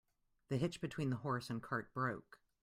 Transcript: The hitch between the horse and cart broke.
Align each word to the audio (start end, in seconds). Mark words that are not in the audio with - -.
The 0.49 0.57
hitch 0.57 0.81
between 0.81 1.11
the 1.11 1.17
horse 1.17 1.47
and 1.51 1.61
cart 1.61 1.93
broke. 1.93 2.39